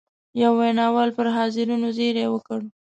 [0.41, 2.59] یوه ویناوال پر حاضرینو زېری وکړ.